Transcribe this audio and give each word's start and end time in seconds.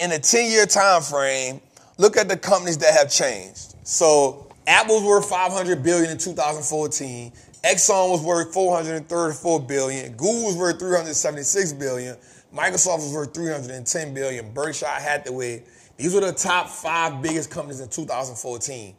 in 0.00 0.12
a 0.12 0.18
10 0.18 0.50
year 0.50 0.66
time 0.66 1.02
frame, 1.02 1.60
look 1.98 2.16
at 2.16 2.28
the 2.28 2.36
companies 2.36 2.78
that 2.78 2.94
have 2.94 3.10
changed. 3.10 3.74
So 3.84 4.50
Apple's 4.66 5.04
worth 5.04 5.26
500 5.26 5.82
billion 5.82 6.10
in 6.10 6.18
2014. 6.18 7.32
Exxon 7.62 8.10
was 8.10 8.22
worth 8.22 8.52
434 8.54 9.60
billion. 9.60 10.12
Google 10.12 10.46
was 10.46 10.56
worth 10.56 10.78
376 10.78 11.74
billion. 11.74 12.16
Microsoft 12.54 12.98
was 12.98 13.12
worth 13.12 13.34
310 13.34 14.14
billion. 14.14 14.52
Berkshire 14.52 14.86
Hathaway. 14.86 15.62
These 15.98 16.14
were 16.14 16.22
the 16.22 16.32
top 16.32 16.68
five 16.70 17.20
biggest 17.20 17.50
companies 17.50 17.80
in 17.80 17.88
2014. 17.90 18.94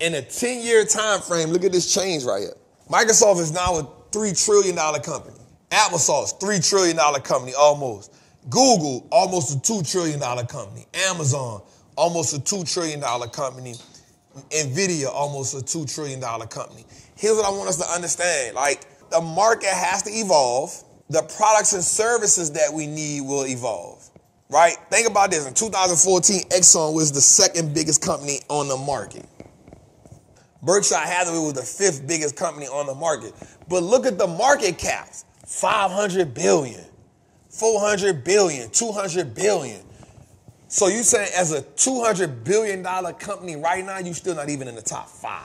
In 0.00 0.14
a 0.14 0.22
10 0.22 0.64
year 0.64 0.84
time 0.84 1.20
frame, 1.20 1.50
look 1.50 1.64
at 1.64 1.72
this 1.72 1.92
change 1.92 2.24
right 2.24 2.40
here. 2.40 2.54
Microsoft 2.90 3.40
is 3.40 3.52
now 3.52 3.78
a 3.78 3.82
$3 4.10 4.46
trillion 4.46 4.74
company. 5.02 5.36
Applesauce, 5.70 6.40
$3 6.40 6.66
trillion 6.66 6.96
company 7.20 7.52
almost. 7.52 8.14
Google, 8.48 9.06
almost 9.10 9.54
a 9.54 9.72
$2 9.72 9.90
trillion 9.90 10.20
company. 10.46 10.86
Amazon, 11.08 11.62
almost 11.96 12.34
a 12.34 12.40
$2 12.40 12.72
trillion 12.72 13.00
company. 13.30 13.74
Nvidia, 14.50 15.06
almost 15.06 15.54
a 15.54 15.58
$2 15.58 15.92
trillion 15.92 16.20
company. 16.48 16.84
Here's 17.16 17.36
what 17.36 17.46
I 17.46 17.50
want 17.50 17.68
us 17.68 17.76
to 17.78 17.86
understand. 17.92 18.54
Like, 18.54 18.84
the 19.10 19.20
market 19.20 19.70
has 19.70 20.02
to 20.04 20.10
evolve. 20.10 20.84
The 21.10 21.22
products 21.36 21.72
and 21.72 21.82
services 21.82 22.52
that 22.52 22.72
we 22.72 22.86
need 22.86 23.22
will 23.22 23.46
evolve. 23.46 24.08
Right? 24.50 24.76
Think 24.90 25.08
about 25.08 25.30
this. 25.30 25.46
In 25.46 25.54
2014, 25.54 26.42
Exxon 26.48 26.94
was 26.94 27.12
the 27.12 27.20
second 27.20 27.74
biggest 27.74 28.02
company 28.02 28.40
on 28.48 28.68
the 28.68 28.76
market. 28.76 29.26
Berkshire 30.62 30.96
Hathaway 30.96 31.38
was 31.38 31.52
the 31.52 31.62
fifth 31.62 32.06
biggest 32.06 32.36
company 32.36 32.66
on 32.66 32.86
the 32.86 32.94
market. 32.94 33.32
But 33.68 33.82
look 33.82 34.06
at 34.06 34.18
the 34.18 34.26
market 34.26 34.78
caps 34.78 35.24
500 35.46 36.34
billion, 36.34 36.84
400 37.58 38.24
billion, 38.24 38.70
200 38.70 39.34
billion. 39.34 39.82
So 40.68 40.88
you 40.88 41.02
saying 41.02 41.30
as 41.34 41.52
a 41.52 41.62
200 41.62 42.44
billion 42.44 42.82
dollar 42.82 43.12
company 43.12 43.56
right 43.56 43.84
now, 43.84 43.98
you 43.98 44.14
still 44.14 44.34
not 44.34 44.48
even 44.48 44.68
in 44.68 44.74
the 44.74 44.82
top 44.82 45.08
five. 45.08 45.42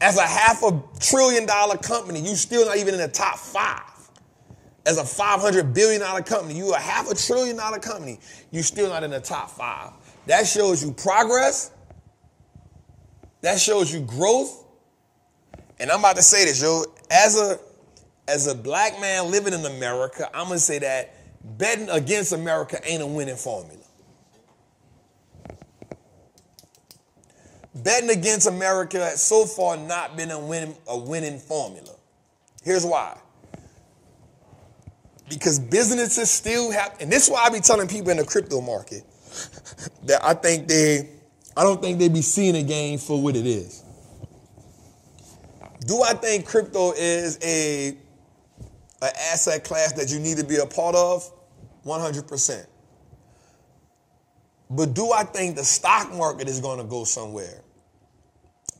As 0.00 0.18
a 0.18 0.26
half 0.26 0.62
a 0.62 0.82
trillion 1.00 1.46
dollar 1.46 1.76
company, 1.76 2.20
you 2.20 2.34
still 2.34 2.66
not 2.66 2.78
even 2.78 2.94
in 2.94 3.00
the 3.00 3.08
top 3.08 3.38
five. 3.38 3.82
As 4.86 4.98
a 4.98 5.04
500 5.04 5.72
billion 5.72 6.00
dollar 6.00 6.22
company, 6.22 6.56
you 6.56 6.74
a 6.74 6.78
half 6.78 7.10
a 7.10 7.14
trillion 7.14 7.56
dollar 7.56 7.78
company, 7.78 8.18
you 8.50 8.62
still 8.62 8.88
not 8.88 9.04
in 9.04 9.10
the 9.10 9.20
top 9.20 9.50
five. 9.50 9.92
That 10.26 10.46
shows 10.46 10.82
you 10.82 10.92
progress. 10.92 11.70
That 13.42 13.60
shows 13.60 13.92
you 13.92 14.00
growth. 14.00 14.64
And 15.78 15.90
I'm 15.90 16.00
about 16.00 16.16
to 16.16 16.22
say 16.22 16.46
this, 16.46 16.62
yo. 16.62 16.84
As 17.10 17.38
a 17.38 17.58
as 18.26 18.46
a 18.46 18.54
black 18.54 19.00
man 19.00 19.30
living 19.30 19.52
in 19.52 19.64
America, 19.64 20.28
I'm 20.34 20.48
gonna 20.48 20.58
say 20.58 20.78
that 20.78 21.14
betting 21.58 21.88
against 21.90 22.32
America 22.32 22.80
ain't 22.84 23.02
a 23.02 23.06
winning 23.06 23.36
formula. 23.36 23.80
Betting 27.74 28.10
against 28.10 28.46
America 28.46 28.98
has 28.98 29.22
so 29.22 29.44
far 29.44 29.76
not 29.76 30.16
been 30.16 30.30
a, 30.30 30.38
win, 30.38 30.74
a 30.86 30.96
winning 30.96 31.38
formula. 31.38 31.90
Here's 32.62 32.86
why. 32.86 33.18
Because 35.28 35.58
businesses 35.58 36.30
still 36.30 36.70
have, 36.70 36.96
and 37.00 37.10
this 37.10 37.24
is 37.24 37.30
why 37.30 37.44
I 37.44 37.50
be 37.50 37.60
telling 37.60 37.88
people 37.88 38.10
in 38.10 38.18
the 38.18 38.24
crypto 38.24 38.60
market 38.60 39.02
that 40.04 40.24
I 40.24 40.34
think 40.34 40.68
they, 40.68 41.10
I 41.56 41.62
don't 41.62 41.82
think 41.82 41.98
they 41.98 42.08
be 42.08 42.22
seeing 42.22 42.54
a 42.56 42.62
game 42.62 42.98
for 42.98 43.20
what 43.20 43.34
it 43.34 43.46
is. 43.46 43.82
Do 45.86 46.02
I 46.02 46.14
think 46.14 46.46
crypto 46.46 46.92
is 46.92 47.38
a 47.42 47.98
an 49.04 49.12
asset 49.32 49.64
class 49.64 49.92
that 49.92 50.10
you 50.10 50.18
need 50.18 50.38
to 50.38 50.44
be 50.44 50.56
a 50.56 50.66
part 50.66 50.94
of? 50.94 51.30
100%. 51.84 52.66
But 54.70 54.94
do 54.94 55.12
I 55.12 55.24
think 55.24 55.56
the 55.56 55.64
stock 55.64 56.12
market 56.12 56.48
is 56.48 56.60
going 56.60 56.78
to 56.78 56.84
go 56.84 57.04
somewhere? 57.04 57.62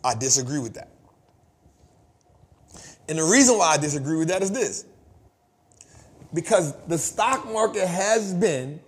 I 0.03 0.15
disagree 0.15 0.59
with 0.59 0.75
that. 0.75 0.91
And 3.09 3.19
the 3.19 3.25
reason 3.25 3.59
why 3.59 3.75
I 3.75 3.77
disagree 3.77 4.17
with 4.17 4.29
that 4.29 4.43
is 4.43 4.51
this 4.51 4.87
because 6.33 6.75
the 6.89 6.99
stock 6.99 7.47
market 7.51 7.87
has 7.87 8.35
been, 8.35 8.81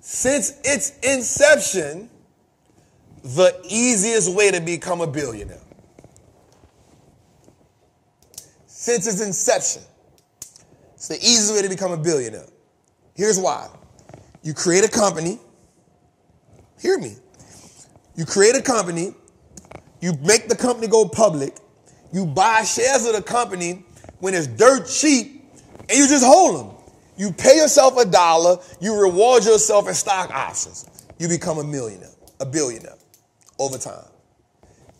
since 0.00 0.58
its 0.64 0.98
inception, 1.02 2.10
the 3.22 3.58
easiest 3.68 4.34
way 4.34 4.50
to 4.50 4.60
become 4.60 5.00
a 5.00 5.06
billionaire. 5.06 5.60
Since 8.66 9.06
its 9.06 9.20
inception, 9.20 9.82
it's 11.00 11.08
the 11.08 11.16
easiest 11.16 11.54
way 11.54 11.62
to 11.62 11.68
become 11.70 11.92
a 11.92 11.96
billionaire. 11.96 12.44
Here's 13.14 13.40
why 13.40 13.70
you 14.42 14.52
create 14.52 14.84
a 14.84 14.88
company, 14.88 15.38
hear 16.78 16.98
me. 16.98 17.16
You 18.16 18.26
create 18.26 18.54
a 18.54 18.60
company, 18.60 19.14
you 20.02 20.12
make 20.22 20.50
the 20.50 20.54
company 20.54 20.88
go 20.88 21.08
public, 21.08 21.56
you 22.12 22.26
buy 22.26 22.64
shares 22.64 23.06
of 23.06 23.14
the 23.14 23.22
company 23.22 23.82
when 24.18 24.34
it's 24.34 24.46
dirt 24.46 24.86
cheap, 24.88 25.42
and 25.88 25.98
you 25.98 26.06
just 26.06 26.22
hold 26.22 26.60
them. 26.60 26.76
You 27.16 27.32
pay 27.32 27.56
yourself 27.56 27.96
a 27.96 28.04
dollar, 28.04 28.58
you 28.78 28.94
reward 28.94 29.46
yourself 29.46 29.88
in 29.88 29.94
stock 29.94 30.30
options. 30.30 30.84
You 31.18 31.28
become 31.28 31.56
a 31.56 31.64
millionaire, 31.64 32.10
a 32.40 32.44
billionaire 32.44 32.98
over 33.58 33.78
time. 33.78 34.04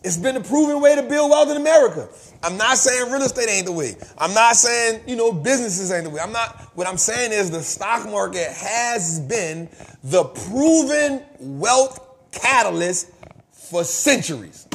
It's 0.03 0.16
been 0.16 0.37
a 0.37 0.41
proven 0.41 0.81
way 0.81 0.94
to 0.94 1.03
build 1.03 1.31
wealth 1.31 1.50
in 1.50 1.59
America. 1.59 2.09
I'm 2.43 2.56
not 2.56 2.78
saying 2.78 3.12
real 3.12 3.21
estate 3.21 3.50
ain't 3.50 3.66
the 3.66 3.72
way. 3.72 3.97
I'm 4.16 4.33
not 4.33 4.56
saying, 4.56 5.03
you 5.06 5.15
know, 5.15 5.31
businesses 5.31 5.93
ain't 5.93 6.05
the 6.05 6.11
way. 6.11 6.21
I'm 6.21 6.33
not, 6.33 6.71
what 6.75 6.87
I'm 6.87 6.97
saying 6.97 7.33
is 7.33 7.50
the 7.50 7.62
stock 7.62 8.09
market 8.09 8.50
has 8.50 9.21
been 9.21 9.69
the 10.03 10.25
proven 10.25 11.22
wealth 11.38 12.00
catalyst 12.33 13.11
for 13.53 13.84
centuries. 13.84 14.66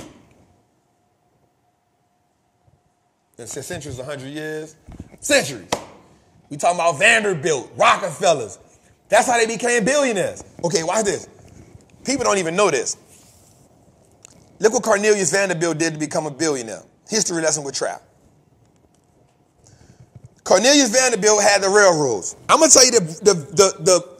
And 3.38 3.50
since 3.50 3.66
centuries, 3.66 3.98
100 3.98 4.28
years, 4.28 4.76
centuries. 5.20 5.70
We 6.50 6.58
talking 6.58 6.80
about 6.80 7.00
Vanderbilt, 7.00 7.72
Rockefellers. 7.76 8.60
That's 9.10 9.28
how 9.28 9.38
they 9.38 9.48
became 9.48 9.84
billionaires. 9.84 10.44
Okay, 10.64 10.84
watch 10.84 11.06
this. 11.06 11.28
People 12.06 12.24
don't 12.24 12.38
even 12.38 12.56
know 12.56 12.70
this. 12.70 12.98
Look 14.60 14.74
what 14.74 14.84
Cornelius 14.84 15.32
Vanderbilt 15.32 15.78
did 15.78 15.94
to 15.94 16.00
become 16.00 16.26
a 16.26 16.32
billionaire. 16.32 16.84
History 17.10 17.42
lesson 17.42 17.64
with 17.64 17.76
Trap. 17.76 18.02
Cornelius 20.44 20.90
Vanderbilt 20.90 21.42
had 21.42 21.62
the 21.62 21.70
railroads. 21.70 22.36
I'm 22.48 22.60
gonna 22.60 22.72
tell 22.72 22.86
you 22.86 22.92
the, 22.92 23.00
the, 23.00 23.34
the, 23.34 23.84
the, 23.84 24.16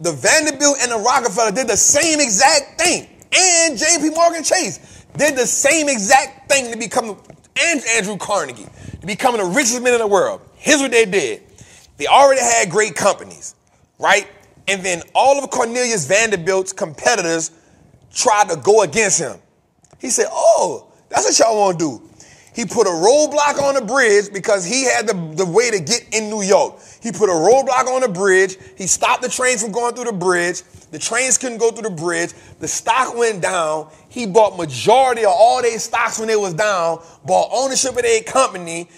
the 0.00 0.12
Vanderbilt 0.12 0.76
and 0.80 0.92
the 0.92 0.98
Rockefeller 0.98 1.52
did 1.52 1.68
the 1.68 1.76
same 1.76 2.20
exact 2.20 2.80
thing. 2.80 3.08
And 3.32 3.78
JP 3.78 4.14
Morgan 4.14 4.44
Chase 4.44 5.04
did 5.16 5.36
the 5.36 5.46
same 5.46 5.88
exact 5.88 6.50
thing 6.50 6.70
to 6.70 6.78
become, 6.78 7.16
and 7.60 7.82
Andrew 7.96 8.16
Carnegie, 8.16 8.66
to 9.00 9.06
become 9.06 9.36
the 9.36 9.44
richest 9.44 9.82
man 9.82 9.94
in 9.94 10.00
the 10.00 10.06
world. 10.06 10.42
Here's 10.56 10.80
what 10.80 10.90
they 10.90 11.06
did. 11.06 11.42
They 11.96 12.06
already 12.06 12.40
had 12.40 12.70
great 12.70 12.94
companies, 12.94 13.54
right? 13.98 14.26
And 14.68 14.84
then 14.84 15.02
all 15.14 15.42
of 15.42 15.50
Cornelius 15.50 16.06
Vanderbilt's 16.06 16.72
competitors 16.72 17.50
tried 18.12 18.48
to 18.50 18.56
go 18.56 18.82
against 18.82 19.18
him. 19.18 19.38
He 20.00 20.10
said, 20.10 20.26
Oh, 20.30 20.88
that's 21.08 21.24
what 21.24 21.38
y'all 21.38 21.58
want 21.58 21.78
to 21.78 21.84
do. 21.84 22.10
He 22.52 22.64
put 22.64 22.86
a 22.86 22.90
roadblock 22.90 23.62
on 23.62 23.74
the 23.74 23.82
bridge 23.82 24.32
because 24.32 24.64
he 24.64 24.84
had 24.84 25.06
the, 25.06 25.14
the 25.36 25.46
way 25.46 25.70
to 25.70 25.78
get 25.78 26.08
in 26.12 26.28
New 26.28 26.42
York. 26.42 26.80
He 27.00 27.12
put 27.12 27.28
a 27.28 27.32
roadblock 27.32 27.86
on 27.86 28.00
the 28.00 28.08
bridge. 28.08 28.56
He 28.76 28.86
stopped 28.86 29.22
the 29.22 29.28
trains 29.28 29.62
from 29.62 29.72
going 29.72 29.94
through 29.94 30.06
the 30.06 30.12
bridge. 30.12 30.62
The 30.90 30.98
trains 30.98 31.38
couldn't 31.38 31.58
go 31.58 31.70
through 31.70 31.88
the 31.88 31.94
bridge. 31.94 32.32
The 32.58 32.66
stock 32.66 33.16
went 33.16 33.40
down. 33.40 33.88
He 34.08 34.26
bought 34.26 34.56
majority 34.56 35.22
of 35.22 35.30
all 35.32 35.62
their 35.62 35.78
stocks 35.78 36.18
when 36.18 36.28
it 36.28 36.40
was 36.40 36.54
down, 36.54 37.02
bought 37.24 37.50
ownership 37.52 37.92
of 37.92 38.02
their 38.02 38.22
company. 38.22 38.88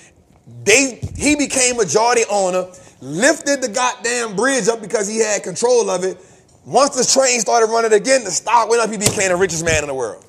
They, 0.64 0.98
he 1.16 1.36
became 1.36 1.76
majority 1.76 2.22
owner, 2.30 2.68
lifted 3.00 3.60
the 3.60 3.68
goddamn 3.68 4.34
bridge 4.34 4.68
up 4.68 4.80
because 4.80 5.06
he 5.06 5.18
had 5.18 5.42
control 5.42 5.90
of 5.90 6.04
it. 6.04 6.18
Once 6.64 6.96
the 6.96 7.20
train 7.20 7.38
started 7.40 7.66
running 7.66 7.92
again, 7.92 8.24
the 8.24 8.30
stock 8.30 8.70
went 8.70 8.80
up. 8.80 8.90
He 8.90 8.96
became 8.96 9.28
the 9.28 9.36
richest 9.36 9.64
man 9.64 9.82
in 9.82 9.88
the 9.88 9.94
world. 9.94 10.24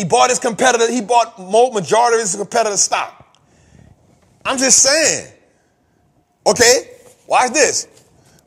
He 0.00 0.04
bought 0.06 0.30
his 0.30 0.38
competitor, 0.38 0.90
he 0.90 1.02
bought 1.02 1.38
majority 1.38 2.14
of 2.14 2.20
his 2.22 2.34
competitor 2.34 2.78
stock. 2.78 3.36
I'm 4.46 4.56
just 4.56 4.78
saying. 4.78 5.30
Okay, 6.46 6.92
watch 7.26 7.52
this. 7.52 7.86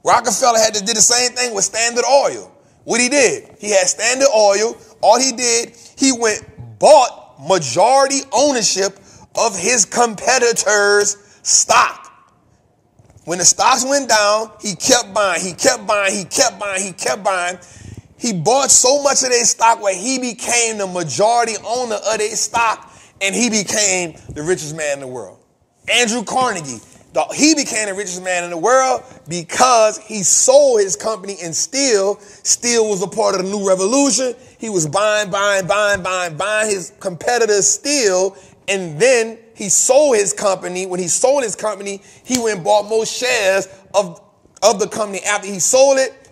Rockefeller 0.04 0.58
had 0.58 0.74
to 0.74 0.84
do 0.84 0.96
the 0.96 1.02
same 1.02 1.34
thing 1.34 1.54
with 1.54 1.64
Standard 1.64 2.06
Oil. 2.10 2.52
What 2.86 3.02
he 3.02 3.08
did, 3.08 3.56
he 3.60 3.70
had 3.70 3.86
Standard 3.86 4.30
Oil. 4.36 4.76
All 5.02 5.20
he 5.20 5.32
did, 5.32 5.76
he 5.96 6.12
went 6.12 6.44
bought 6.80 7.36
majority 7.40 8.22
ownership 8.32 8.98
of 9.36 9.56
his 9.56 9.86
competitors' 9.86 11.18
stock. 11.44 12.12
When 13.26 13.38
the 13.38 13.46
stocks 13.46 13.86
went 13.86 14.10
down, 14.10 14.50
he 14.60 14.74
kept 14.74 15.14
buying, 15.14 15.44
he 15.44 15.54
kept 15.54 15.86
buying, 15.86 16.16
he 16.16 16.26
kept 16.26 16.58
buying, 16.58 16.84
he 16.84 16.94
kept 16.94 17.24
buying. 17.24 17.60
Bought 18.32 18.72
so 18.72 19.04
much 19.04 19.24
of 19.24 19.30
their 19.30 19.44
stock 19.44 19.82
where 19.82 19.96
he 19.96 20.20
became 20.20 20.78
the 20.78 20.88
majority 20.88 21.56
owner 21.66 21.96
of 21.96 22.18
their 22.20 22.36
stock 22.36 22.92
and 23.22 23.34
he 23.36 23.50
became 23.50 24.16
the 24.30 24.44
richest 24.44 24.76
man 24.76 24.94
in 24.94 25.00
the 25.02 25.08
world. 25.08 25.40
Andrew 25.90 26.24
Carnegie, 26.24 26.80
The, 27.14 27.24
he 27.36 27.54
became 27.54 27.88
the 27.88 27.94
richest 27.94 28.24
man 28.24 28.44
in 28.44 28.50
the 28.50 28.58
world 28.58 29.04
because 29.28 29.98
he 30.00 30.24
sold 30.24 30.82
his 30.82 30.96
company 30.96 31.36
in 31.42 31.54
steel. 31.54 32.20
Steel 32.20 32.90
was 32.90 33.02
a 33.02 33.08
part 33.08 33.36
of 33.36 33.44
the 33.44 33.50
new 33.50 33.68
revolution. 33.68 34.34
He 34.58 34.70
was 34.70 34.88
buying, 34.88 35.30
buying, 35.30 35.68
buying, 35.68 36.02
buying, 36.02 36.38
buying 36.38 36.70
his 36.70 36.94
competitors' 37.00 37.68
steel. 37.68 38.36
And 38.68 39.00
then 39.00 39.38
he 39.56 39.70
sold 39.70 40.16
his 40.16 40.34
company. 40.34 40.86
When 40.86 41.00
he 41.00 41.08
sold 41.08 41.44
his 41.44 41.56
company, 41.56 42.02
he 42.24 42.40
went 42.40 42.56
and 42.56 42.64
bought 42.64 42.90
more 42.90 43.06
shares 43.06 43.68
of, 43.94 44.22
of 44.64 44.80
the 44.80 44.88
company 44.88 45.22
after 45.24 45.48
he 45.48 45.60
sold 45.60 46.00
it. 46.00 46.23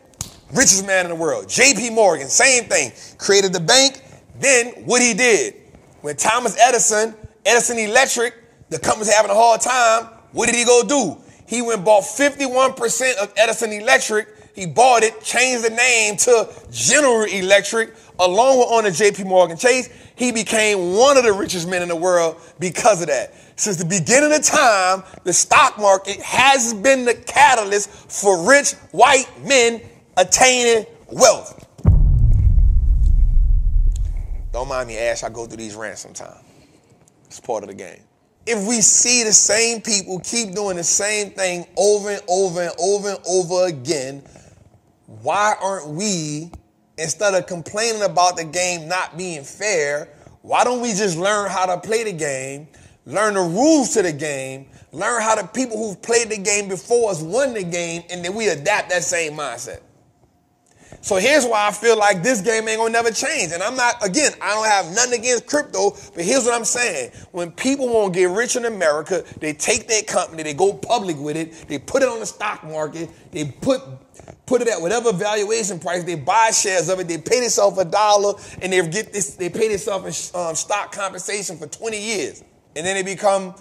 Richest 0.54 0.86
man 0.86 1.06
in 1.06 1.10
the 1.10 1.16
world. 1.16 1.46
JP 1.46 1.94
Morgan, 1.94 2.28
same 2.28 2.66
thing. 2.66 2.92
Created 3.18 3.54
the 3.54 3.60
bank. 3.60 4.02
Then 4.40 4.68
what 4.86 5.02
he 5.02 5.14
did, 5.14 5.56
when 6.02 6.16
Thomas 6.18 6.58
Edison, 6.60 7.16
Edison 7.46 7.78
Electric, 7.78 8.34
the 8.70 8.80
company's 8.80 9.14
having 9.14 9.32
a 9.32 9.36
hard 9.36 9.62
time, 9.62 10.06
what 10.32 10.48
did 10.48 10.56
he 10.56 10.66
go 10.66 10.84
do? 10.84 11.18
He 11.46 11.62
went 11.62 11.84
bought 11.84 12.04
51% 12.04 13.18
of 13.18 13.34
Edison 13.36 13.72
Electric. 13.72 14.28
He 14.56 14.66
bought 14.66 15.04
it, 15.04 15.22
changed 15.22 15.66
the 15.66 15.70
name 15.70 16.18
to 16.18 16.50
General 16.72 17.24
Electric, 17.24 17.94
along 18.20 18.60
with 18.60 18.68
owner 18.70 18.90
JP 18.90 19.26
Morgan 19.26 19.58
Chase. 19.58 19.90
He 20.16 20.32
became 20.32 20.96
one 20.96 21.18
of 21.18 21.24
the 21.24 21.34
richest 21.34 21.68
men 21.68 21.82
in 21.82 21.88
the 21.88 21.96
world 21.96 22.38
because 22.60 23.02
of 23.02 23.08
that. 23.08 23.34
Since 23.56 23.78
the 23.78 23.86
beginning 23.86 24.34
of 24.34 24.44
time, 24.44 25.04
the 25.24 25.34
stock 25.34 25.78
market 25.78 26.22
has 26.22 26.74
been 26.74 27.06
the 27.06 27.14
catalyst 27.14 27.90
for 27.90 28.48
rich 28.48 28.74
white 28.92 29.28
men 29.46 29.82
attaining 30.18 30.86
wealth. 31.08 31.68
Don't 34.52 34.68
mind 34.68 34.90
me, 34.90 34.98
Ash. 34.98 35.24
I 35.24 35.30
go 35.30 35.46
through 35.46 35.58
these 35.58 35.76
rants 35.76 36.02
sometimes. 36.02 36.44
It's 37.26 37.40
part 37.40 37.64
of 37.64 37.70
the 37.70 37.76
game. 37.76 38.02
If 38.46 38.68
we 38.68 38.82
see 38.82 39.24
the 39.24 39.32
same 39.32 39.82
people 39.82 40.20
keep 40.20 40.54
doing 40.54 40.76
the 40.76 40.84
same 40.84 41.32
thing 41.32 41.66
over 41.78 42.10
and 42.10 42.22
over 42.28 42.62
and 42.62 42.74
over 42.80 43.10
and 43.10 43.20
over 43.28 43.68
again, 43.68 44.24
why 45.06 45.56
aren't 45.62 45.90
we, 45.90 46.52
instead 46.98 47.34
of 47.34 47.46
complaining 47.46 48.02
about 48.02 48.36
the 48.36 48.44
game 48.44 48.88
not 48.88 49.18
being 49.18 49.44
fair, 49.44 50.10
why 50.42 50.64
don't 50.64 50.82
we 50.82 50.90
just 50.90 51.18
learn 51.18 51.50
how 51.50 51.68
to 51.68 51.80
play 51.80 52.04
the 52.04 52.12
game, 52.12 52.68
learn 53.06 53.36
the 53.36 53.42
rules 53.42 53.94
to 53.94 54.02
the 54.02 54.12
game, 54.12 54.66
learn 54.92 55.22
how 55.22 55.36
the 55.36 55.48
people 55.48 55.78
who've 55.78 56.02
played 56.02 56.30
the 56.30 56.38
game 56.38 56.68
before 56.68 57.12
us 57.12 57.22
won 57.22 57.54
the 57.54 57.64
game, 57.64 58.04
and 58.10 58.26
then 58.26 58.34
we 58.34 58.50
adapt 58.50 58.90
that 58.90 59.04
same 59.04 59.34
mindset? 59.34 59.82
So 61.00 61.16
here's 61.16 61.46
why 61.46 61.68
I 61.68 61.72
feel 61.72 61.98
like 61.98 62.22
this 62.22 62.42
game 62.42 62.68
ain't 62.68 62.78
gonna 62.78 62.92
never 62.92 63.12
change. 63.12 63.54
And 63.54 63.64
I'm 63.64 63.76
not, 63.76 64.06
again, 64.06 64.34
I 64.42 64.54
don't 64.54 64.68
have 64.68 64.94
nothing 64.94 65.20
against 65.20 65.48
crypto, 65.48 65.92
but 66.14 66.26
here's 66.26 66.44
what 66.46 66.54
I'm 66.54 66.66
saying. 66.66 67.12
When 67.32 67.52
people 67.52 67.88
want 67.88 68.14
to 68.14 68.20
get 68.20 68.30
rich 68.30 68.56
in 68.56 68.66
America, 68.66 69.24
they 69.40 69.54
take 69.54 69.88
their 69.88 70.04
company, 70.04 70.44
they 70.44 70.54
go 70.54 70.74
public 70.74 71.18
with 71.18 71.38
it, 71.38 71.68
they 71.68 71.80
put 71.80 72.04
it 72.04 72.10
on 72.10 72.20
the 72.20 72.26
stock 72.26 72.64
market, 72.64 73.10
they 73.32 73.46
put 73.46 73.82
put 74.46 74.62
it 74.62 74.68
at 74.68 74.82
whatever 74.82 75.14
valuation 75.14 75.80
price, 75.80 76.04
they 76.04 76.16
buy 76.16 76.52
shares 76.52 76.90
of 76.90 77.00
it, 77.00 77.08
they 77.08 77.18
pay 77.18 77.40
themselves 77.40 77.78
a 77.80 77.86
dollar, 77.86 78.34
and 78.62 78.74
they 78.74 78.86
get 78.88 79.14
this, 79.14 79.36
they 79.36 79.50
pay 79.50 79.70
themselves 79.70 80.34
um, 80.36 80.56
stock 80.56 80.92
compensation 80.92 81.58
for 81.58 81.68
20 81.68 82.00
years. 82.00 82.44
And 82.76 82.86
then 82.86 82.96
they 82.96 83.04
become 83.04 83.56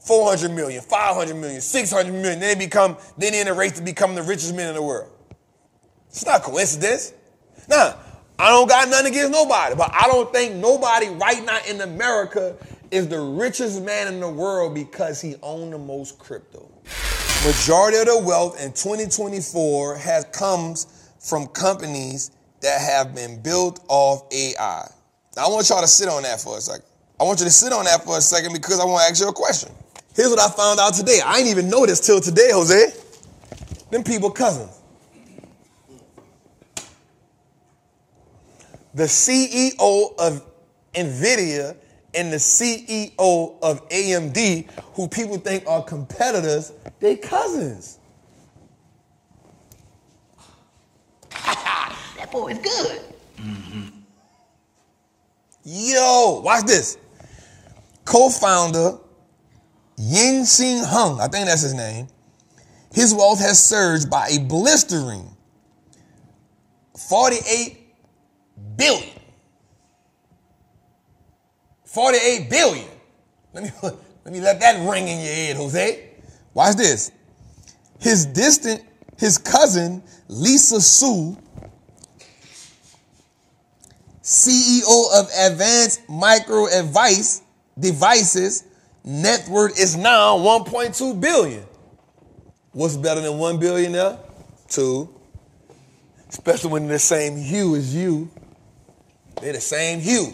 400 0.00 0.50
million, 0.52 0.82
500 0.82 1.34
million, 1.34 1.60
600 1.60 2.12
million. 2.12 2.38
Then 2.38 2.58
they 2.58 2.64
become, 2.64 2.96
then 3.18 3.32
they're 3.32 3.42
in 3.42 3.48
a 3.48 3.54
race 3.54 3.72
to 3.72 3.82
become 3.82 4.14
the 4.14 4.22
richest 4.22 4.54
men 4.54 4.68
in 4.68 4.74
the 4.74 4.82
world. 4.82 5.10
It's 6.14 6.24
not 6.24 6.44
coincidence. 6.44 7.12
Nah, 7.68 7.94
I 8.38 8.48
don't 8.48 8.68
got 8.68 8.88
nothing 8.88 9.10
against 9.10 9.32
nobody, 9.32 9.74
but 9.74 9.90
I 9.92 10.06
don't 10.06 10.32
think 10.32 10.54
nobody 10.54 11.08
right 11.08 11.44
now 11.44 11.58
in 11.68 11.80
America 11.80 12.54
is 12.92 13.08
the 13.08 13.18
richest 13.18 13.82
man 13.82 14.06
in 14.06 14.20
the 14.20 14.30
world 14.30 14.76
because 14.76 15.20
he 15.20 15.34
owned 15.42 15.72
the 15.72 15.78
most 15.78 16.20
crypto. 16.20 16.70
Majority 17.44 17.98
of 17.98 18.06
the 18.06 18.22
wealth 18.24 18.62
in 18.62 18.70
2024 18.70 19.96
has 19.96 20.24
comes 20.26 21.10
from 21.18 21.48
companies 21.48 22.30
that 22.60 22.80
have 22.80 23.12
been 23.12 23.42
built 23.42 23.84
off 23.88 24.32
AI. 24.32 24.88
Now 25.34 25.46
I 25.46 25.48
want 25.48 25.68
y'all 25.68 25.80
to 25.80 25.88
sit 25.88 26.08
on 26.08 26.22
that 26.22 26.40
for 26.40 26.58
a 26.58 26.60
second. 26.60 26.86
I 27.18 27.24
want 27.24 27.40
you 27.40 27.46
to 27.46 27.50
sit 27.50 27.72
on 27.72 27.86
that 27.86 28.04
for 28.04 28.18
a 28.18 28.20
second 28.20 28.52
because 28.52 28.78
I 28.78 28.84
want 28.84 29.02
to 29.02 29.10
ask 29.10 29.20
you 29.20 29.28
a 29.28 29.32
question. 29.32 29.72
Here's 30.14 30.30
what 30.30 30.38
I 30.38 30.48
found 30.48 30.78
out 30.78 30.94
today. 30.94 31.18
I 31.26 31.38
didn't 31.38 31.50
even 31.50 31.68
know 31.68 31.84
this 31.84 31.98
till 31.98 32.20
today, 32.20 32.50
Jose. 32.52 32.92
Them 33.90 34.04
people 34.04 34.30
cousins. 34.30 34.80
The 38.94 39.04
CEO 39.04 40.14
of 40.18 40.46
NVIDIA 40.94 41.76
and 42.14 42.32
the 42.32 42.36
CEO 42.36 43.58
of 43.60 43.88
AMD, 43.88 44.70
who 44.94 45.08
people 45.08 45.36
think 45.38 45.66
are 45.66 45.82
competitors, 45.82 46.72
they 47.00 47.16
cousins. 47.16 47.98
that 51.30 52.28
boy 52.30 52.52
is 52.52 52.58
good. 52.58 53.02
Mm-hmm. 53.38 53.88
Yo, 55.64 56.40
watch 56.44 56.64
this. 56.66 56.98
Co-founder 58.04 58.98
Jensen 59.98 60.84
Huang, 60.84 61.20
I 61.20 61.28
think 61.28 61.46
that's 61.46 61.62
his 61.62 61.74
name. 61.74 62.08
His 62.92 63.14
wealth 63.14 63.40
has 63.40 63.62
surged 63.62 64.10
by 64.10 64.28
a 64.28 64.40
blistering 64.40 65.28
48 67.08 67.83
billion. 68.76 69.18
48 71.84 72.50
billion. 72.50 72.88
Let 73.52 73.64
me, 73.64 73.70
let 73.82 74.32
me 74.32 74.40
let 74.40 74.60
that 74.60 74.88
ring 74.88 75.08
in 75.08 75.18
your 75.18 75.34
head, 75.34 75.56
Jose. 75.56 76.10
Watch 76.54 76.76
this. 76.76 77.12
His 78.00 78.26
distant, 78.26 78.82
his 79.16 79.38
cousin, 79.38 80.02
Lisa 80.28 80.80
Su, 80.80 81.36
CEO 84.22 85.04
of 85.14 85.28
Advanced 85.38 86.08
Micro 86.08 86.66
Advice 86.66 87.42
Devices, 87.78 88.64
net 89.04 89.46
worth 89.48 89.78
is 89.78 89.96
now 89.96 90.38
1.2 90.38 91.20
billion. 91.20 91.64
What's 92.72 92.96
better 92.96 93.20
than 93.20 93.38
1 93.38 93.58
billion 93.58 93.92
there? 93.92 94.18
Two. 94.66 95.08
Especially 96.28 96.70
when 96.70 96.88
they're 96.88 96.96
the 96.96 96.98
same 96.98 97.36
hue 97.36 97.76
as 97.76 97.94
you. 97.94 98.30
They're 99.40 99.52
the 99.52 99.60
same 99.60 100.00
hue. 100.00 100.32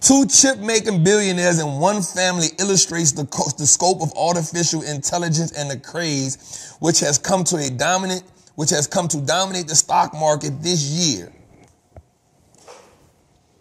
Two 0.00 0.26
chip 0.26 0.58
making 0.58 1.04
billionaires 1.04 1.60
in 1.60 1.78
one 1.78 2.02
family 2.02 2.48
illustrates 2.58 3.12
the, 3.12 3.24
co- 3.26 3.50
the 3.56 3.66
scope 3.66 4.02
of 4.02 4.12
artificial 4.16 4.82
intelligence 4.82 5.52
and 5.52 5.70
the 5.70 5.78
craze 5.78 6.74
which 6.80 6.98
has 7.00 7.18
come 7.18 7.44
to 7.44 7.56
a 7.56 7.70
dominant, 7.70 8.24
which 8.56 8.70
has 8.70 8.88
come 8.88 9.06
to 9.06 9.20
dominate 9.20 9.68
the 9.68 9.76
stock 9.76 10.12
market 10.12 10.60
this 10.60 10.82
year. 10.82 11.32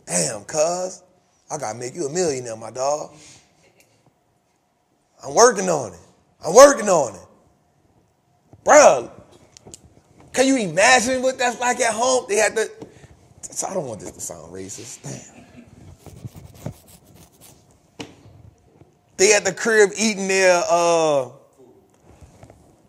Damn, 0.08 0.44
cuz, 0.44 1.04
I 1.52 1.58
gotta 1.60 1.78
make 1.78 1.94
you 1.94 2.08
a 2.08 2.12
millionaire, 2.12 2.56
my 2.56 2.72
dog. 2.72 3.12
I'm 5.24 5.36
working 5.36 5.70
on 5.70 5.94
it. 5.94 6.00
I'm 6.44 6.56
working 6.56 6.90
on 6.90 7.14
it. 7.14 7.22
Bruh, 8.66 9.12
can 10.34 10.48
you 10.48 10.58
imagine 10.58 11.22
what 11.22 11.38
that's 11.38 11.60
like 11.60 11.80
at 11.82 11.94
home? 11.94 12.26
They 12.28 12.38
had 12.38 12.56
to 12.56 12.70
so 13.52 13.68
I 13.68 13.74
don't 13.74 13.88
want 13.88 14.00
this 14.00 14.12
to 14.12 14.22
sound 14.22 14.54
racist. 14.54 15.02
Damn. 15.04 15.42
They 19.18 19.36
at 19.36 19.46
the 19.46 19.54
crib 19.54 19.92
eating 19.98 20.28
their 20.28 20.64
uh 20.70 21.30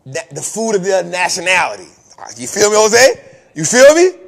the 0.05 0.43
food 0.43 0.75
of 0.75 0.85
their 0.85 1.05
nationality. 1.05 1.89
You 2.37 2.47
feel 2.47 2.71
me, 2.71 2.77
Jose? 2.77 3.21
You 3.55 3.65
feel 3.65 3.95
me? 3.95 4.19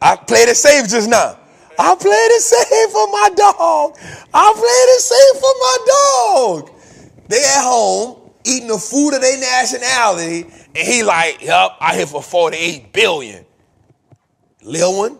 I 0.00 0.16
played 0.16 0.48
it 0.48 0.56
safe 0.56 0.88
just 0.88 1.08
now. 1.08 1.38
I 1.78 1.94
played 1.94 2.30
it 2.30 2.42
safe 2.42 2.90
for 2.90 3.06
my 3.08 3.30
dog. 3.36 3.96
I 4.34 4.52
played 4.54 4.88
it 4.96 5.00
safe 5.00 5.40
for 5.40 5.54
my 5.60 5.78
dog. 5.86 6.70
They 7.28 7.38
at 7.38 7.62
home 7.62 8.30
eating 8.44 8.68
the 8.68 8.78
food 8.78 9.14
of 9.14 9.20
their 9.20 9.38
nationality, 9.38 10.42
and 10.74 10.88
he 10.88 11.02
like, 11.02 11.42
yup, 11.42 11.76
I 11.80 11.94
hit 11.96 12.08
for 12.08 12.22
48 12.22 12.92
billion. 12.92 13.44
Lil 14.62 14.98
one, 14.98 15.18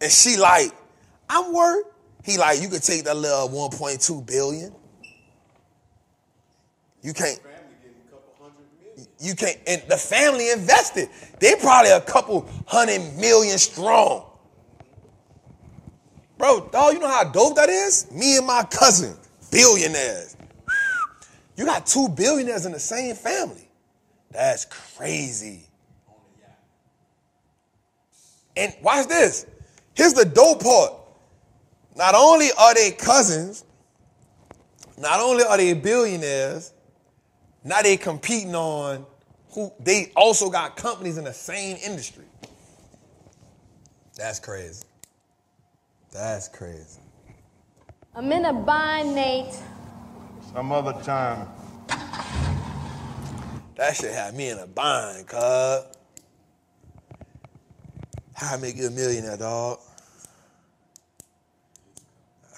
and 0.00 0.10
she 0.10 0.36
like, 0.36 0.72
I'm 1.28 1.52
worth. 1.52 1.84
He 2.24 2.36
like, 2.36 2.60
you 2.60 2.68
could 2.68 2.82
take 2.82 3.04
that 3.04 3.16
little 3.16 3.48
1.2 3.48 4.26
billion. 4.26 4.74
You 7.02 7.12
can't. 7.12 7.40
You 9.20 9.34
can't. 9.34 9.58
And 9.66 9.82
the 9.88 9.96
family 9.96 10.50
invested. 10.50 11.08
They 11.40 11.54
probably 11.56 11.90
a 11.90 12.00
couple 12.00 12.48
hundred 12.66 13.16
million 13.16 13.58
strong. 13.58 14.26
Bro, 16.36 16.68
dog, 16.70 16.94
you 16.94 17.00
know 17.00 17.08
how 17.08 17.24
dope 17.24 17.56
that 17.56 17.68
is? 17.68 18.10
Me 18.12 18.36
and 18.36 18.46
my 18.46 18.62
cousin, 18.70 19.16
billionaires. 19.50 20.36
You 21.56 21.64
got 21.64 21.86
two 21.86 22.08
billionaires 22.08 22.64
in 22.64 22.72
the 22.72 22.78
same 22.78 23.16
family. 23.16 23.68
That's 24.30 24.64
crazy. 24.66 25.64
And 28.56 28.72
watch 28.82 29.08
this. 29.08 29.46
Here's 29.98 30.14
the 30.14 30.24
dope 30.24 30.62
part. 30.62 30.94
Not 31.96 32.14
only 32.14 32.48
are 32.58 32.74
they 32.74 32.92
cousins, 32.92 33.64
Not 35.00 35.20
only 35.20 35.44
are 35.44 35.56
they 35.56 35.74
billionaires, 35.74 36.72
now 37.64 37.82
they 37.82 37.96
competing 37.96 38.54
on 38.54 39.06
who 39.52 39.72
they 39.80 40.12
also 40.16 40.50
got 40.50 40.76
companies 40.76 41.18
in 41.18 41.24
the 41.24 41.32
same 41.32 41.76
industry. 41.84 42.24
That's 44.16 44.40
crazy. 44.40 44.84
That's 46.12 46.48
crazy. 46.48 47.00
I'm 48.14 48.32
in 48.32 48.44
a 48.46 48.52
bind, 48.52 49.14
Nate. 49.14 49.54
Some 50.52 50.72
other 50.72 50.94
time. 51.04 51.48
That 53.76 53.96
shit 53.96 54.12
had 54.12 54.34
me 54.34 54.50
in 54.50 54.58
a 54.58 54.66
bind, 54.66 55.28
cuz. 55.28 55.84
How 58.34 58.54
I 58.54 58.56
make 58.60 58.76
you 58.76 58.88
a 58.88 58.90
millionaire, 58.90 59.36
dog? 59.36 59.80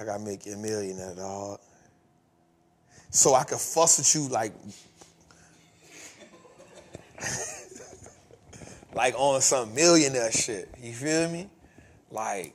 I 0.00 0.04
gotta 0.04 0.24
make 0.24 0.46
you 0.46 0.54
a 0.54 0.56
millionaire, 0.56 1.14
dog. 1.14 1.60
So 3.10 3.34
I 3.34 3.44
could 3.44 3.58
fuss 3.58 3.98
with 3.98 4.14
you 4.14 4.28
like, 4.28 4.54
like 8.94 9.14
on 9.18 9.42
some 9.42 9.74
millionaire 9.74 10.32
shit. 10.32 10.70
You 10.80 10.94
feel 10.94 11.28
me? 11.28 11.50
Like, 12.10 12.54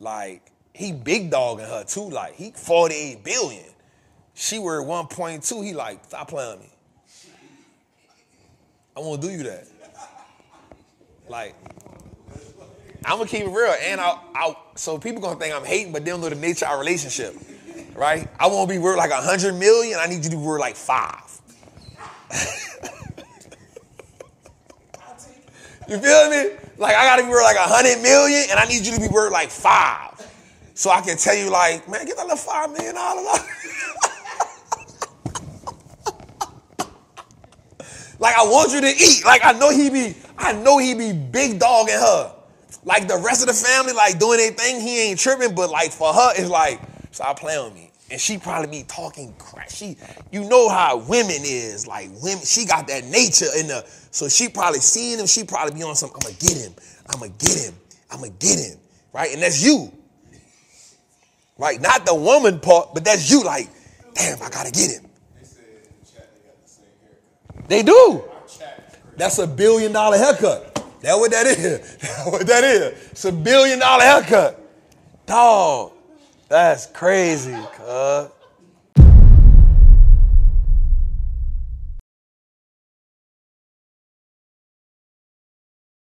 like 0.00 0.50
he 0.72 0.92
big 0.92 1.30
dogging 1.30 1.66
her 1.66 1.84
too. 1.84 2.08
Like 2.08 2.34
he 2.36 2.52
48 2.52 3.22
billion. 3.22 3.64
She 4.32 4.58
worth 4.58 4.86
1.2. 4.86 5.64
He 5.64 5.74
like, 5.74 6.04
stop 6.06 6.28
playing 6.28 6.60
me. 6.60 6.70
I 8.96 9.00
won't 9.00 9.20
do 9.20 9.28
you 9.28 9.42
that. 9.42 9.66
Like, 11.28 11.54
I'm 13.04 13.18
gonna 13.18 13.28
keep 13.28 13.42
it 13.42 13.48
real, 13.48 13.74
and 13.80 14.00
I, 14.00 14.18
I, 14.34 14.56
so 14.74 14.98
people 14.98 15.22
gonna 15.22 15.38
think 15.38 15.54
I'm 15.54 15.64
hating, 15.64 15.92
but 15.92 16.04
they 16.04 16.10
don't 16.10 16.20
know 16.20 16.28
the 16.28 16.34
nature 16.34 16.66
of 16.66 16.72
our 16.72 16.78
relationship, 16.78 17.34
right? 17.94 18.28
I 18.38 18.48
won't 18.48 18.68
be 18.68 18.78
worth 18.78 18.96
like 18.96 19.10
a 19.10 19.22
hundred 19.22 19.54
million. 19.54 19.98
I 20.00 20.06
need 20.06 20.24
you 20.24 20.30
to 20.30 20.36
be 20.36 20.42
worth 20.42 20.60
like 20.60 20.74
five. 20.74 21.22
you 25.88 25.98
feel 25.98 26.30
me? 26.30 26.50
Like 26.76 26.96
I 26.96 27.04
gotta 27.04 27.22
be 27.22 27.28
worth 27.28 27.44
like 27.44 27.56
a 27.56 27.60
hundred 27.60 28.02
million, 28.02 28.50
and 28.50 28.58
I 28.58 28.64
need 28.64 28.84
you 28.84 28.92
to 28.94 29.00
be 29.00 29.08
worth 29.08 29.32
like 29.32 29.50
five, 29.50 30.26
so 30.74 30.90
I 30.90 31.00
can 31.00 31.16
tell 31.16 31.36
you 31.36 31.50
like, 31.50 31.88
man, 31.88 32.04
get 32.04 32.16
that 32.16 32.24
little 32.24 32.36
five 32.36 32.70
million 32.72 32.96
dollars. 32.96 33.24
like 38.18 38.34
I 38.36 38.42
want 38.42 38.72
you 38.72 38.80
to 38.80 38.88
eat. 38.88 39.24
Like 39.24 39.44
I 39.44 39.52
know 39.52 39.70
he 39.70 39.88
be, 39.88 40.16
I 40.36 40.52
know 40.52 40.78
he 40.78 40.94
be 40.94 41.12
big 41.12 41.60
dogging 41.60 41.94
her. 41.94 42.34
Like 42.84 43.08
the 43.08 43.18
rest 43.18 43.42
of 43.42 43.48
the 43.48 43.54
family, 43.54 43.92
like 43.92 44.18
doing 44.18 44.38
their 44.38 44.52
thing, 44.52 44.80
he 44.80 45.10
ain't 45.10 45.18
tripping. 45.18 45.54
But 45.54 45.70
like 45.70 45.90
for 45.90 46.12
her, 46.12 46.32
it's 46.36 46.48
like, 46.48 46.80
stop 47.10 47.38
playing 47.38 47.64
with 47.64 47.74
me. 47.74 47.90
And 48.10 48.20
she 48.20 48.38
probably 48.38 48.70
be 48.70 48.84
talking 48.88 49.34
crap. 49.38 49.70
She, 49.70 49.96
you 50.32 50.48
know 50.48 50.68
how 50.68 50.96
women 50.96 51.36
is. 51.42 51.86
Like 51.86 52.08
women, 52.22 52.42
she 52.44 52.64
got 52.64 52.86
that 52.88 53.04
nature 53.04 53.48
in 53.58 53.66
the. 53.66 53.84
So 54.10 54.28
she 54.28 54.48
probably 54.48 54.80
seeing 54.80 55.18
him. 55.18 55.26
She 55.26 55.44
probably 55.44 55.74
be 55.74 55.82
on 55.82 55.94
some. 55.94 56.10
I'm 56.14 56.20
gonna 56.20 56.34
get 56.34 56.56
him. 56.56 56.72
I'm 57.10 57.20
gonna 57.20 57.32
get 57.38 57.58
him. 57.58 57.74
I'm 58.10 58.20
gonna 58.20 58.32
get 58.38 58.58
him. 58.58 58.78
Right, 59.12 59.32
and 59.32 59.42
that's 59.42 59.62
you. 59.62 59.92
Right, 61.58 61.80
not 61.80 62.06
the 62.06 62.14
woman 62.14 62.60
part, 62.60 62.94
but 62.94 63.04
that's 63.04 63.30
you. 63.30 63.44
Like, 63.44 63.68
damn, 64.14 64.40
I 64.42 64.48
gotta 64.48 64.70
get 64.70 64.90
him. 64.92 65.10
They 67.66 67.82
do. 67.82 68.24
That's 69.16 69.38
a 69.38 69.46
billion 69.46 69.92
dollar 69.92 70.16
haircut. 70.16 70.67
That 71.02 71.16
what 71.18 71.30
that 71.32 71.46
is. 71.46 71.96
That 72.00 72.32
what 72.32 72.46
that 72.46 72.64
is. 72.64 73.10
It's 73.12 73.24
a 73.24 73.32
billion 73.32 73.78
dollar 73.80 74.02
haircut. 74.04 74.60
Dog. 75.26 75.92
That's 76.48 76.86
crazy, 76.86 77.56
cuz. 77.76 78.30